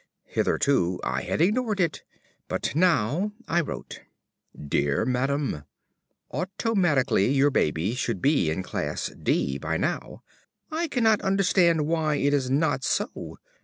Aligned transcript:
Hitherto 0.25 0.99
I 1.03 1.21
had 1.21 1.41
ignored 1.41 1.79
it. 1.79 2.01
But 2.47 2.73
now 2.75 3.33
I 3.47 3.61
wrote: 3.61 3.99
Dear 4.59 5.05
Madam, 5.05 5.63
Automatically 6.31 7.27
your 7.27 7.51
baby 7.51 7.93
should 7.93 8.19
be 8.19 8.49
in 8.49 8.63
Class 8.63 9.11
D 9.21 9.59
by 9.59 9.77
now. 9.77 10.23
I 10.71 10.87
cannot 10.87 11.21
understand 11.21 11.85
why 11.85 12.15
it 12.15 12.33
is 12.33 12.49
not 12.49 12.83
so. 12.83 13.37